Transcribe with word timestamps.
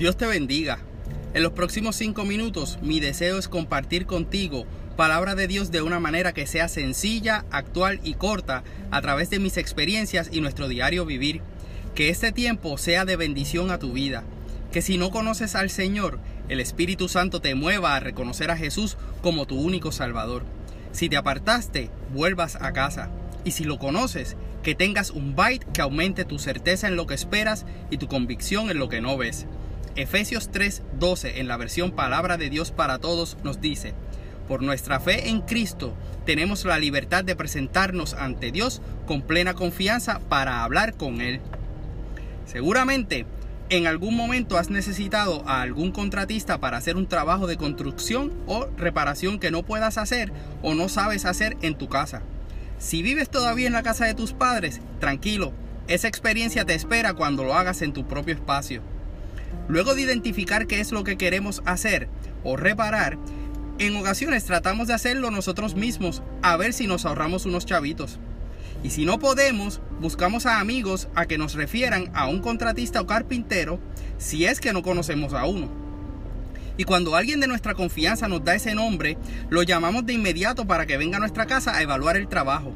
Dios 0.00 0.16
te 0.16 0.26
bendiga. 0.26 0.78
En 1.34 1.42
los 1.42 1.52
próximos 1.52 1.94
cinco 1.94 2.24
minutos 2.24 2.78
mi 2.80 3.00
deseo 3.00 3.38
es 3.38 3.48
compartir 3.48 4.06
contigo 4.06 4.64
palabra 4.96 5.34
de 5.34 5.46
Dios 5.46 5.70
de 5.70 5.82
una 5.82 6.00
manera 6.00 6.32
que 6.32 6.46
sea 6.46 6.68
sencilla, 6.68 7.44
actual 7.50 8.00
y 8.02 8.14
corta 8.14 8.64
a 8.90 9.02
través 9.02 9.28
de 9.28 9.38
mis 9.38 9.58
experiencias 9.58 10.30
y 10.32 10.40
nuestro 10.40 10.68
diario 10.68 11.04
vivir. 11.04 11.42
Que 11.94 12.08
este 12.08 12.32
tiempo 12.32 12.78
sea 12.78 13.04
de 13.04 13.16
bendición 13.16 13.70
a 13.70 13.78
tu 13.78 13.92
vida. 13.92 14.24
Que 14.72 14.80
si 14.80 14.96
no 14.96 15.10
conoces 15.10 15.54
al 15.54 15.68
Señor, 15.68 16.18
el 16.48 16.60
Espíritu 16.60 17.06
Santo 17.10 17.42
te 17.42 17.54
mueva 17.54 17.94
a 17.94 18.00
reconocer 18.00 18.50
a 18.50 18.56
Jesús 18.56 18.96
como 19.20 19.44
tu 19.44 19.60
único 19.60 19.92
Salvador. 19.92 20.44
Si 20.92 21.10
te 21.10 21.18
apartaste, 21.18 21.90
vuelvas 22.14 22.56
a 22.56 22.72
casa. 22.72 23.10
Y 23.44 23.50
si 23.50 23.64
lo 23.64 23.78
conoces, 23.78 24.38
que 24.62 24.74
tengas 24.74 25.10
un 25.10 25.36
bite 25.36 25.66
que 25.74 25.82
aumente 25.82 26.24
tu 26.24 26.38
certeza 26.38 26.88
en 26.88 26.96
lo 26.96 27.06
que 27.06 27.12
esperas 27.12 27.66
y 27.90 27.98
tu 27.98 28.08
convicción 28.08 28.70
en 28.70 28.78
lo 28.78 28.88
que 28.88 29.02
no 29.02 29.18
ves. 29.18 29.46
Efesios 29.96 30.50
3:12 30.52 31.40
en 31.40 31.48
la 31.48 31.56
versión 31.56 31.90
Palabra 31.90 32.36
de 32.36 32.48
Dios 32.48 32.70
para 32.70 32.98
Todos 32.98 33.36
nos 33.42 33.60
dice, 33.60 33.92
por 34.46 34.62
nuestra 34.62 35.00
fe 35.00 35.28
en 35.28 35.40
Cristo 35.40 35.94
tenemos 36.24 36.64
la 36.64 36.78
libertad 36.78 37.24
de 37.24 37.36
presentarnos 37.36 38.14
ante 38.14 38.52
Dios 38.52 38.82
con 39.06 39.22
plena 39.22 39.54
confianza 39.54 40.20
para 40.28 40.62
hablar 40.62 40.94
con 40.94 41.20
Él. 41.20 41.40
Seguramente 42.46 43.26
en 43.68 43.86
algún 43.86 44.16
momento 44.16 44.58
has 44.58 44.70
necesitado 44.70 45.44
a 45.48 45.62
algún 45.62 45.92
contratista 45.92 46.58
para 46.58 46.76
hacer 46.76 46.96
un 46.96 47.06
trabajo 47.06 47.46
de 47.46 47.56
construcción 47.56 48.32
o 48.46 48.66
reparación 48.76 49.38
que 49.38 49.52
no 49.52 49.62
puedas 49.62 49.98
hacer 49.98 50.32
o 50.62 50.74
no 50.74 50.88
sabes 50.88 51.24
hacer 51.24 51.56
en 51.62 51.76
tu 51.76 51.88
casa. 51.88 52.22
Si 52.78 53.02
vives 53.02 53.28
todavía 53.28 53.66
en 53.66 53.72
la 53.72 53.82
casa 53.82 54.06
de 54.06 54.14
tus 54.14 54.32
padres, 54.32 54.80
tranquilo, 54.98 55.52
esa 55.86 56.08
experiencia 56.08 56.64
te 56.64 56.74
espera 56.74 57.14
cuando 57.14 57.44
lo 57.44 57.54
hagas 57.54 57.82
en 57.82 57.92
tu 57.92 58.06
propio 58.06 58.34
espacio. 58.34 58.82
Luego 59.70 59.94
de 59.94 60.02
identificar 60.02 60.66
qué 60.66 60.80
es 60.80 60.90
lo 60.90 61.04
que 61.04 61.16
queremos 61.16 61.62
hacer 61.64 62.08
o 62.42 62.56
reparar, 62.56 63.18
en 63.78 63.94
ocasiones 63.94 64.44
tratamos 64.44 64.88
de 64.88 64.94
hacerlo 64.94 65.30
nosotros 65.30 65.76
mismos 65.76 66.24
a 66.42 66.56
ver 66.56 66.72
si 66.72 66.88
nos 66.88 67.04
ahorramos 67.04 67.46
unos 67.46 67.66
chavitos. 67.66 68.18
Y 68.82 68.90
si 68.90 69.04
no 69.04 69.20
podemos, 69.20 69.80
buscamos 70.00 70.44
a 70.46 70.58
amigos 70.58 71.06
a 71.14 71.26
que 71.26 71.38
nos 71.38 71.54
refieran 71.54 72.10
a 72.14 72.26
un 72.26 72.40
contratista 72.40 73.00
o 73.00 73.06
carpintero 73.06 73.78
si 74.18 74.44
es 74.44 74.58
que 74.58 74.72
no 74.72 74.82
conocemos 74.82 75.34
a 75.34 75.44
uno. 75.46 75.68
Y 76.76 76.82
cuando 76.82 77.14
alguien 77.14 77.38
de 77.38 77.46
nuestra 77.46 77.74
confianza 77.74 78.26
nos 78.26 78.44
da 78.44 78.56
ese 78.56 78.74
nombre, 78.74 79.18
lo 79.50 79.62
llamamos 79.62 80.04
de 80.04 80.14
inmediato 80.14 80.66
para 80.66 80.84
que 80.84 80.96
venga 80.96 81.18
a 81.18 81.20
nuestra 81.20 81.46
casa 81.46 81.76
a 81.76 81.82
evaluar 81.82 82.16
el 82.16 82.26
trabajo. 82.26 82.72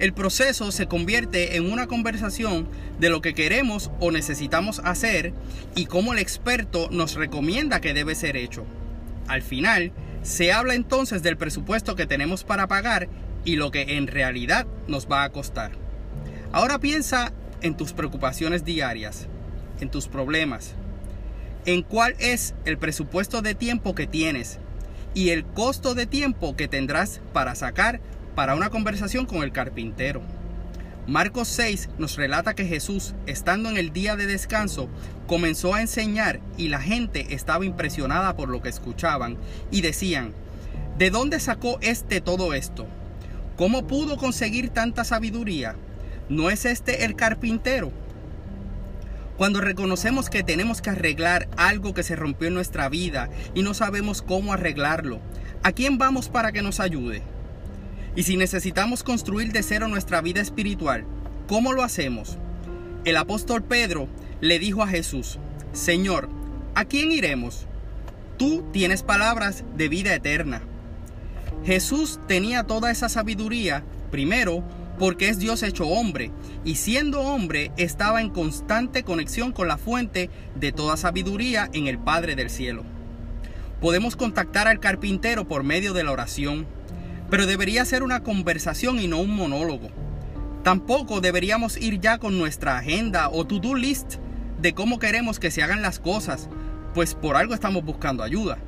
El 0.00 0.14
proceso 0.14 0.72
se 0.72 0.86
convierte 0.86 1.56
en 1.56 1.70
una 1.70 1.86
conversación 1.86 2.66
de 2.98 3.10
lo 3.10 3.20
que 3.20 3.34
queremos 3.34 3.90
o 4.00 4.10
necesitamos 4.10 4.80
hacer 4.82 5.34
y 5.76 5.84
cómo 5.84 6.14
el 6.14 6.18
experto 6.18 6.88
nos 6.90 7.16
recomienda 7.16 7.82
que 7.82 7.92
debe 7.92 8.14
ser 8.14 8.38
hecho. 8.38 8.64
Al 9.28 9.42
final, 9.42 9.92
se 10.22 10.52
habla 10.52 10.74
entonces 10.74 11.22
del 11.22 11.36
presupuesto 11.36 11.96
que 11.96 12.06
tenemos 12.06 12.44
para 12.44 12.66
pagar 12.66 13.10
y 13.44 13.56
lo 13.56 13.70
que 13.70 13.98
en 13.98 14.06
realidad 14.06 14.66
nos 14.88 15.06
va 15.06 15.22
a 15.22 15.32
costar. 15.32 15.72
Ahora 16.50 16.78
piensa 16.78 17.34
en 17.60 17.76
tus 17.76 17.92
preocupaciones 17.92 18.64
diarias, 18.64 19.28
en 19.80 19.90
tus 19.90 20.08
problemas, 20.08 20.76
en 21.66 21.82
cuál 21.82 22.16
es 22.18 22.54
el 22.64 22.78
presupuesto 22.78 23.42
de 23.42 23.54
tiempo 23.54 23.94
que 23.94 24.06
tienes 24.06 24.60
y 25.12 25.28
el 25.28 25.44
costo 25.44 25.94
de 25.94 26.06
tiempo 26.06 26.56
que 26.56 26.68
tendrás 26.68 27.20
para 27.34 27.54
sacar 27.54 28.00
para 28.34 28.54
una 28.54 28.70
conversación 28.70 29.26
con 29.26 29.42
el 29.42 29.52
carpintero. 29.52 30.22
Marcos 31.06 31.48
6 31.48 31.88
nos 31.98 32.16
relata 32.16 32.54
que 32.54 32.66
Jesús, 32.66 33.14
estando 33.26 33.68
en 33.68 33.76
el 33.76 33.92
día 33.92 34.16
de 34.16 34.26
descanso, 34.26 34.88
comenzó 35.26 35.74
a 35.74 35.80
enseñar 35.80 36.40
y 36.56 36.68
la 36.68 36.80
gente 36.80 37.34
estaba 37.34 37.64
impresionada 37.64 38.36
por 38.36 38.48
lo 38.48 38.62
que 38.62 38.68
escuchaban 38.68 39.36
y 39.70 39.80
decían, 39.80 40.34
¿de 40.98 41.10
dónde 41.10 41.40
sacó 41.40 41.78
este 41.80 42.20
todo 42.20 42.54
esto? 42.54 42.86
¿Cómo 43.56 43.86
pudo 43.86 44.16
conseguir 44.16 44.70
tanta 44.70 45.04
sabiduría? 45.04 45.74
¿No 46.28 46.48
es 46.48 46.64
este 46.64 47.04
el 47.04 47.16
carpintero? 47.16 47.92
Cuando 49.36 49.60
reconocemos 49.60 50.28
que 50.28 50.42
tenemos 50.42 50.82
que 50.82 50.90
arreglar 50.90 51.48
algo 51.56 51.94
que 51.94 52.02
se 52.02 52.14
rompió 52.14 52.46
en 52.46 52.54
nuestra 52.54 52.88
vida 52.88 53.30
y 53.54 53.62
no 53.62 53.74
sabemos 53.74 54.22
cómo 54.22 54.52
arreglarlo, 54.52 55.18
¿a 55.62 55.72
quién 55.72 55.98
vamos 55.98 56.28
para 56.28 56.52
que 56.52 56.62
nos 56.62 56.78
ayude? 56.78 57.22
Y 58.16 58.24
si 58.24 58.36
necesitamos 58.36 59.02
construir 59.02 59.52
de 59.52 59.62
cero 59.62 59.88
nuestra 59.88 60.20
vida 60.20 60.40
espiritual, 60.40 61.04
¿cómo 61.46 61.72
lo 61.72 61.82
hacemos? 61.82 62.38
El 63.04 63.16
apóstol 63.16 63.62
Pedro 63.62 64.08
le 64.40 64.58
dijo 64.58 64.82
a 64.82 64.88
Jesús, 64.88 65.38
Señor, 65.72 66.28
¿a 66.74 66.84
quién 66.84 67.12
iremos? 67.12 67.66
Tú 68.36 68.64
tienes 68.72 69.02
palabras 69.02 69.64
de 69.76 69.88
vida 69.88 70.14
eterna. 70.14 70.62
Jesús 71.64 72.18
tenía 72.26 72.64
toda 72.64 72.90
esa 72.90 73.08
sabiduría, 73.08 73.84
primero, 74.10 74.64
porque 74.98 75.28
es 75.28 75.38
Dios 75.38 75.62
hecho 75.62 75.86
hombre, 75.86 76.30
y 76.64 76.74
siendo 76.74 77.20
hombre 77.20 77.70
estaba 77.76 78.20
en 78.20 78.30
constante 78.30 79.02
conexión 79.02 79.52
con 79.52 79.68
la 79.68 79.78
fuente 79.78 80.30
de 80.56 80.72
toda 80.72 80.96
sabiduría 80.96 81.70
en 81.72 81.86
el 81.86 81.98
Padre 81.98 82.34
del 82.34 82.50
cielo. 82.50 82.84
Podemos 83.80 84.16
contactar 84.16 84.68
al 84.68 84.80
carpintero 84.80 85.48
por 85.48 85.62
medio 85.62 85.94
de 85.94 86.04
la 86.04 86.12
oración, 86.12 86.66
pero 87.30 87.46
debería 87.46 87.84
ser 87.84 88.02
una 88.02 88.22
conversación 88.22 88.98
y 88.98 89.06
no 89.06 89.18
un 89.18 89.34
monólogo. 89.34 89.88
Tampoco 90.64 91.20
deberíamos 91.20 91.76
ir 91.78 92.00
ya 92.00 92.18
con 92.18 92.36
nuestra 92.36 92.76
agenda 92.76 93.30
o 93.30 93.46
to-do 93.46 93.74
list 93.74 94.16
de 94.60 94.74
cómo 94.74 94.98
queremos 94.98 95.38
que 95.38 95.50
se 95.50 95.62
hagan 95.62 95.80
las 95.80 96.00
cosas, 96.00 96.50
pues 96.92 97.14
por 97.14 97.36
algo 97.36 97.54
estamos 97.54 97.84
buscando 97.84 98.22
ayuda. 98.22 98.58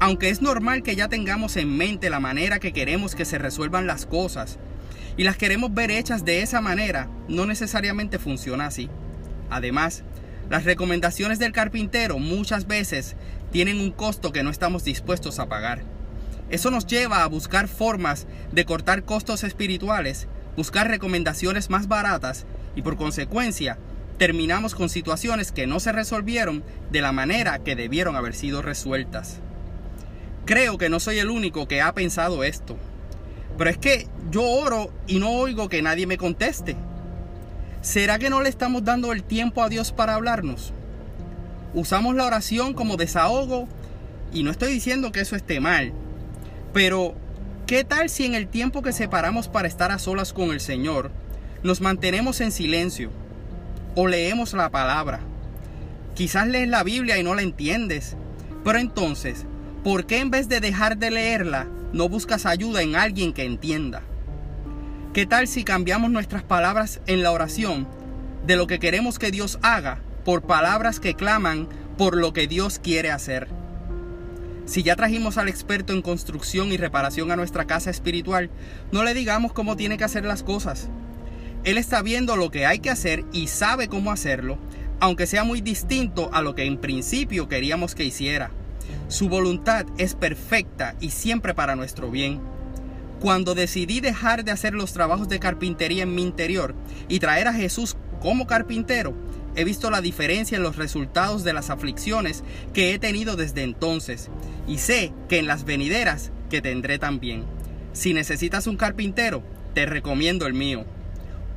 Aunque 0.00 0.30
es 0.30 0.42
normal 0.42 0.82
que 0.82 0.96
ya 0.96 1.08
tengamos 1.08 1.56
en 1.56 1.76
mente 1.76 2.10
la 2.10 2.18
manera 2.18 2.58
que 2.58 2.72
queremos 2.72 3.14
que 3.14 3.24
se 3.24 3.38
resuelvan 3.38 3.86
las 3.86 4.04
cosas 4.04 4.58
y 5.16 5.22
las 5.24 5.36
queremos 5.36 5.72
ver 5.72 5.90
hechas 5.90 6.24
de 6.24 6.42
esa 6.42 6.60
manera, 6.60 7.08
no 7.28 7.46
necesariamente 7.46 8.18
funciona 8.18 8.66
así. 8.66 8.90
Además, 9.48 10.02
las 10.50 10.64
recomendaciones 10.64 11.38
del 11.38 11.52
carpintero 11.52 12.18
muchas 12.18 12.66
veces 12.66 13.16
tienen 13.52 13.80
un 13.80 13.90
costo 13.90 14.32
que 14.32 14.42
no 14.42 14.50
estamos 14.50 14.84
dispuestos 14.84 15.38
a 15.38 15.48
pagar. 15.48 15.95
Eso 16.50 16.70
nos 16.70 16.86
lleva 16.86 17.22
a 17.22 17.28
buscar 17.28 17.68
formas 17.68 18.26
de 18.52 18.64
cortar 18.64 19.04
costos 19.04 19.42
espirituales, 19.42 20.28
buscar 20.56 20.88
recomendaciones 20.88 21.70
más 21.70 21.88
baratas 21.88 22.46
y 22.74 22.82
por 22.82 22.96
consecuencia 22.96 23.78
terminamos 24.18 24.74
con 24.74 24.88
situaciones 24.88 25.52
que 25.52 25.66
no 25.66 25.80
se 25.80 25.92
resolvieron 25.92 26.64
de 26.90 27.00
la 27.00 27.12
manera 27.12 27.58
que 27.58 27.76
debieron 27.76 28.16
haber 28.16 28.34
sido 28.34 28.62
resueltas. 28.62 29.40
Creo 30.44 30.78
que 30.78 30.88
no 30.88 31.00
soy 31.00 31.18
el 31.18 31.30
único 31.30 31.66
que 31.66 31.82
ha 31.82 31.92
pensado 31.92 32.44
esto. 32.44 32.76
Pero 33.58 33.70
es 33.70 33.78
que 33.78 34.06
yo 34.30 34.42
oro 34.42 34.92
y 35.06 35.18
no 35.18 35.30
oigo 35.30 35.68
que 35.68 35.82
nadie 35.82 36.06
me 36.06 36.18
conteste. 36.18 36.76
¿Será 37.80 38.18
que 38.18 38.30
no 38.30 38.42
le 38.42 38.48
estamos 38.48 38.84
dando 38.84 39.12
el 39.12 39.22
tiempo 39.22 39.62
a 39.62 39.68
Dios 39.68 39.92
para 39.92 40.14
hablarnos? 40.14 40.72
Usamos 41.74 42.14
la 42.14 42.26
oración 42.26 42.74
como 42.74 42.96
desahogo 42.96 43.68
y 44.32 44.42
no 44.42 44.50
estoy 44.50 44.72
diciendo 44.72 45.12
que 45.12 45.20
eso 45.20 45.36
esté 45.36 45.60
mal, 45.60 45.92
pero, 46.76 47.14
¿qué 47.66 47.84
tal 47.84 48.10
si 48.10 48.26
en 48.26 48.34
el 48.34 48.48
tiempo 48.48 48.82
que 48.82 48.92
separamos 48.92 49.48
para 49.48 49.66
estar 49.66 49.90
a 49.92 49.98
solas 49.98 50.34
con 50.34 50.50
el 50.50 50.60
Señor, 50.60 51.10
nos 51.62 51.80
mantenemos 51.80 52.42
en 52.42 52.52
silencio 52.52 53.10
o 53.94 54.06
leemos 54.06 54.52
la 54.52 54.68
palabra? 54.68 55.20
Quizás 56.14 56.46
lees 56.46 56.68
la 56.68 56.82
Biblia 56.82 57.16
y 57.16 57.22
no 57.22 57.34
la 57.34 57.40
entiendes, 57.40 58.18
pero 58.62 58.78
entonces, 58.78 59.46
¿por 59.84 60.04
qué 60.04 60.18
en 60.18 60.30
vez 60.30 60.50
de 60.50 60.60
dejar 60.60 60.98
de 60.98 61.10
leerla, 61.10 61.66
no 61.94 62.10
buscas 62.10 62.44
ayuda 62.44 62.82
en 62.82 62.94
alguien 62.94 63.32
que 63.32 63.46
entienda? 63.46 64.02
¿Qué 65.14 65.24
tal 65.24 65.48
si 65.48 65.64
cambiamos 65.64 66.10
nuestras 66.10 66.42
palabras 66.42 67.00
en 67.06 67.22
la 67.22 67.32
oración 67.32 67.88
de 68.46 68.56
lo 68.56 68.66
que 68.66 68.78
queremos 68.78 69.18
que 69.18 69.30
Dios 69.30 69.58
haga 69.62 70.00
por 70.26 70.42
palabras 70.42 71.00
que 71.00 71.14
claman 71.14 71.70
por 71.96 72.18
lo 72.18 72.34
que 72.34 72.46
Dios 72.46 72.78
quiere 72.78 73.10
hacer? 73.10 73.48
Si 74.66 74.82
ya 74.82 74.96
trajimos 74.96 75.38
al 75.38 75.48
experto 75.48 75.92
en 75.92 76.02
construcción 76.02 76.72
y 76.72 76.76
reparación 76.76 77.30
a 77.30 77.36
nuestra 77.36 77.66
casa 77.66 77.88
espiritual, 77.88 78.50
no 78.90 79.04
le 79.04 79.14
digamos 79.14 79.52
cómo 79.52 79.76
tiene 79.76 79.96
que 79.96 80.02
hacer 80.02 80.24
las 80.24 80.42
cosas. 80.42 80.88
Él 81.62 81.78
está 81.78 82.02
viendo 82.02 82.36
lo 82.36 82.50
que 82.50 82.66
hay 82.66 82.80
que 82.80 82.90
hacer 82.90 83.24
y 83.32 83.46
sabe 83.46 83.86
cómo 83.86 84.10
hacerlo, 84.10 84.58
aunque 84.98 85.28
sea 85.28 85.44
muy 85.44 85.60
distinto 85.60 86.30
a 86.32 86.42
lo 86.42 86.56
que 86.56 86.64
en 86.64 86.78
principio 86.78 87.48
queríamos 87.48 87.94
que 87.94 88.04
hiciera. 88.04 88.50
Su 89.06 89.28
voluntad 89.28 89.86
es 89.98 90.16
perfecta 90.16 90.96
y 91.00 91.10
siempre 91.10 91.54
para 91.54 91.76
nuestro 91.76 92.10
bien. 92.10 92.40
Cuando 93.20 93.54
decidí 93.54 94.00
dejar 94.00 94.44
de 94.44 94.50
hacer 94.50 94.74
los 94.74 94.92
trabajos 94.92 95.28
de 95.28 95.38
carpintería 95.38 96.02
en 96.02 96.14
mi 96.14 96.22
interior 96.22 96.74
y 97.08 97.20
traer 97.20 97.46
a 97.46 97.54
Jesús 97.54 97.96
como 98.20 98.48
carpintero, 98.48 99.14
He 99.56 99.64
visto 99.64 99.90
la 99.90 100.00
diferencia 100.00 100.56
en 100.56 100.62
los 100.62 100.76
resultados 100.76 101.42
de 101.42 101.52
las 101.52 101.70
aflicciones 101.70 102.44
que 102.72 102.94
he 102.94 102.98
tenido 102.98 103.36
desde 103.36 103.62
entonces 103.62 104.30
y 104.68 104.78
sé 104.78 105.12
que 105.28 105.38
en 105.38 105.46
las 105.46 105.64
venideras 105.64 106.30
que 106.50 106.62
tendré 106.62 106.98
también. 106.98 107.44
Si 107.92 108.12
necesitas 108.12 108.66
un 108.66 108.76
carpintero, 108.76 109.42
te 109.74 109.86
recomiendo 109.86 110.46
el 110.46 110.54
mío. 110.54 110.84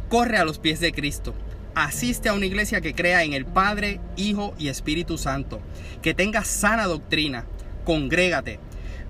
Corre 0.08 0.38
a 0.38 0.46
los 0.46 0.60
pies 0.60 0.80
de 0.80 0.92
Cristo, 0.92 1.36
Asiste 1.76 2.28
a 2.30 2.34
una 2.34 2.46
iglesia 2.46 2.82
que 2.82 2.94
crea 2.94 3.24
en 3.24 3.34
el 3.34 3.46
Padre, 3.46 4.02
Hijo 4.18 4.54
y 4.58 4.68
Espíritu 4.68 5.18
Santo, 5.18 5.62
que 6.02 6.14
tenga 6.14 6.44
sana 6.44 6.86
doctrina. 6.88 7.46
Congrégate. 7.86 8.60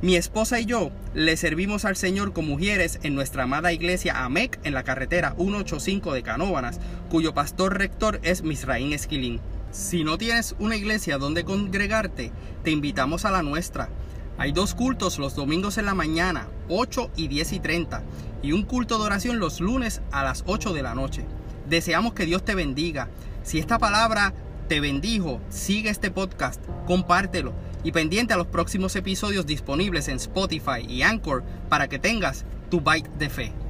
Mi 0.02 0.16
esposa 0.16 0.62
y 0.62 0.66
yo 0.66 0.92
le 1.14 1.36
servimos 1.36 1.84
al 1.84 1.98
Señor 1.98 2.32
con 2.32 2.48
mujeres 2.48 3.00
en 3.04 3.16
nuestra 3.16 3.44
amada 3.44 3.74
iglesia 3.74 4.24
AMEC 4.24 4.58
en 4.64 4.74
la 4.74 4.84
carretera 4.84 5.36
185 5.36 6.14
de 6.14 6.24
Canóvanas, 6.24 6.80
cuyo 7.10 7.34
pastor 7.34 7.78
rector 7.78 8.22
es 8.24 8.42
Misraín 8.42 8.94
Esquilín. 8.94 9.42
Si 9.72 10.06
no 10.06 10.18
tienes 10.18 10.56
una 10.58 10.78
iglesia 10.78 11.18
donde 11.18 11.44
congregarte, 11.44 12.32
te 12.64 12.72
invitamos 12.72 13.26
a 13.26 13.32
la 13.32 13.44
nuestra. 13.44 13.90
Hay 14.38 14.54
dos 14.54 14.74
cultos 14.74 15.20
los 15.20 15.36
domingos 15.36 15.78
en 15.78 15.86
la 15.86 15.96
mañana, 15.96 16.48
8 16.70 17.12
y 17.18 17.28
10 17.28 17.52
y 17.52 17.60
30, 17.60 18.02
y 18.42 18.54
un 18.54 18.64
culto 18.64 19.00
de 19.00 19.04
oración 19.04 19.40
los 19.40 19.60
lunes 19.60 20.02
a 20.14 20.24
las 20.24 20.46
8 20.48 20.72
de 20.72 20.82
la 20.82 20.96
noche. 20.96 21.26
Deseamos 21.68 22.14
que 22.14 22.26
Dios 22.26 22.46
te 22.46 22.56
bendiga. 22.56 23.10
Si 23.44 23.60
esta 23.60 23.80
palabra 23.80 24.34
te 24.70 24.80
bendijo, 24.80 25.42
sigue 25.50 25.90
este 25.90 26.10
podcast, 26.10 26.64
compártelo 26.88 27.54
y 27.84 27.92
pendiente 27.92 28.34
a 28.34 28.38
los 28.38 28.48
próximos 28.48 28.96
episodios 28.96 29.46
disponibles 29.46 30.08
en 30.08 30.18
Spotify 30.18 30.86
y 30.88 31.02
Anchor 31.02 31.44
para 31.70 31.88
que 31.88 32.00
tengas 32.00 32.46
tu 32.70 32.82
bite 32.82 33.10
de 33.18 33.30
fe. 33.30 33.69